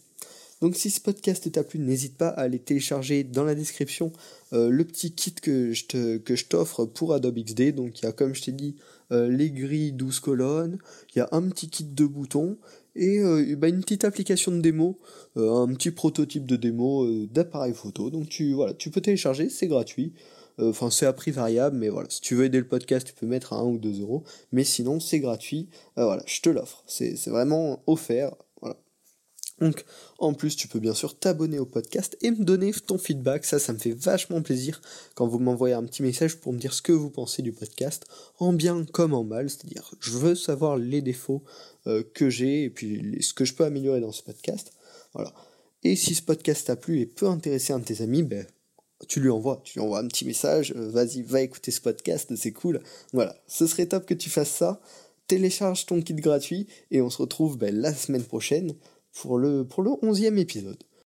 Donc 0.62 0.74
si 0.74 0.90
ce 0.90 1.00
podcast 1.00 1.50
t'a 1.52 1.62
plu, 1.62 1.78
n'hésite 1.78 2.16
pas 2.16 2.28
à 2.28 2.42
aller 2.42 2.58
télécharger 2.58 3.24
dans 3.24 3.44
la 3.44 3.54
description 3.54 4.12
euh, 4.52 4.70
le 4.70 4.84
petit 4.84 5.12
kit 5.12 5.34
que 5.34 5.72
je, 5.72 6.44
t'offre 6.44 6.86
pour 6.86 7.12
Adobe 7.12 7.38
XD. 7.38 7.74
Donc 7.74 8.00
il 8.00 8.06
y 8.06 8.08
a 8.08 8.12
comme 8.12 8.34
je 8.34 8.42
t'ai 8.42 8.52
dit 8.52 8.76
euh, 9.12 9.28
les 9.28 9.50
grilles 9.50 9.92
12 9.92 10.20
colonnes, 10.20 10.78
il 11.14 11.18
y 11.18 11.20
a 11.20 11.28
un 11.32 11.42
petit 11.48 11.68
kit 11.68 11.84
de 11.84 12.06
boutons 12.06 12.56
et 12.94 13.18
euh, 13.18 13.54
bah, 13.56 13.68
une 13.68 13.82
petite 13.82 14.04
application 14.04 14.50
de 14.50 14.60
démo, 14.60 14.98
un 15.36 15.68
petit 15.74 15.90
prototype 15.90 16.46
de 16.46 16.56
démo 16.56 17.06
d'appareil 17.26 17.74
photo. 17.74 18.08
Donc 18.08 18.30
tu, 18.30 18.54
voilà, 18.54 18.72
tu 18.72 18.90
peux 18.90 19.02
télécharger, 19.02 19.50
c'est 19.50 19.66
gratuit. 19.66 20.14
Enfin, 20.58 20.90
c'est 20.90 21.04
à 21.04 21.12
prix 21.12 21.32
variable, 21.32 21.76
mais 21.76 21.90
voilà, 21.90 22.08
si 22.08 22.22
tu 22.22 22.34
veux 22.34 22.46
aider 22.46 22.56
le 22.56 22.66
podcast, 22.66 23.06
tu 23.06 23.12
peux 23.12 23.26
mettre 23.26 23.52
à 23.52 23.56
1 23.56 23.64
ou 23.64 23.76
2 23.76 24.00
euros. 24.00 24.24
Mais 24.52 24.64
sinon, 24.64 25.00
c'est 25.00 25.20
gratuit. 25.20 25.68
voilà, 25.96 26.22
je 26.24 26.40
te 26.40 26.48
l'offre. 26.48 26.82
C'est 26.86 27.26
vraiment 27.26 27.82
offert. 27.86 28.34
Donc, 29.60 29.84
en 30.18 30.34
plus, 30.34 30.54
tu 30.54 30.68
peux 30.68 30.80
bien 30.80 30.92
sûr 30.92 31.18
t'abonner 31.18 31.58
au 31.58 31.64
podcast 31.64 32.16
et 32.20 32.30
me 32.30 32.44
donner 32.44 32.72
ton 32.72 32.98
feedback. 32.98 33.44
Ça, 33.44 33.58
ça 33.58 33.72
me 33.72 33.78
fait 33.78 33.92
vachement 33.92 34.42
plaisir 34.42 34.82
quand 35.14 35.26
vous 35.26 35.38
m'envoyez 35.38 35.74
un 35.74 35.84
petit 35.84 36.02
message 36.02 36.36
pour 36.36 36.52
me 36.52 36.58
dire 36.58 36.74
ce 36.74 36.82
que 36.82 36.92
vous 36.92 37.10
pensez 37.10 37.42
du 37.42 37.52
podcast, 37.52 38.04
en 38.38 38.52
bien 38.52 38.84
comme 38.84 39.14
en 39.14 39.24
mal. 39.24 39.48
C'est-à-dire, 39.48 39.90
je 40.00 40.10
veux 40.12 40.34
savoir 40.34 40.76
les 40.76 41.00
défauts 41.00 41.42
euh, 41.86 42.02
que 42.14 42.28
j'ai 42.28 42.64
et 42.64 42.70
puis 42.70 43.16
ce 43.22 43.32
que 43.32 43.44
je 43.44 43.54
peux 43.54 43.64
améliorer 43.64 44.00
dans 44.00 44.12
ce 44.12 44.22
podcast. 44.22 44.72
Voilà. 45.14 45.32
Et 45.82 45.96
si 45.96 46.14
ce 46.14 46.22
podcast 46.22 46.66
t'a 46.66 46.76
plu 46.76 47.00
et 47.00 47.06
peut 47.06 47.28
intéresser 47.28 47.72
un 47.72 47.78
de 47.78 47.84
tes 47.84 48.02
amis, 48.02 48.22
ben, 48.22 48.46
tu 49.08 49.20
lui 49.20 49.30
envoies, 49.30 49.60
tu 49.64 49.78
lui 49.78 49.84
envoies 49.84 50.00
un 50.00 50.08
petit 50.08 50.26
message, 50.26 50.74
euh, 50.76 50.90
vas-y, 50.90 51.22
va 51.22 51.40
écouter 51.40 51.70
ce 51.70 51.80
podcast, 51.80 52.34
c'est 52.36 52.52
cool. 52.52 52.82
Voilà, 53.12 53.36
ce 53.46 53.66
serait 53.66 53.86
top 53.86 54.04
que 54.04 54.14
tu 54.14 54.28
fasses 54.28 54.50
ça. 54.50 54.80
Télécharge 55.28 55.86
ton 55.86 56.02
kit 56.02 56.14
gratuit 56.14 56.66
et 56.90 57.00
on 57.00 57.10
se 57.10 57.18
retrouve 57.18 57.56
ben, 57.56 57.74
la 57.74 57.94
semaine 57.94 58.24
prochaine 58.24 58.74
pour 59.20 59.38
le, 59.38 59.64
pour 59.64 59.82
le 59.82 59.90
11e 59.90 60.38
épisode. 60.38 60.82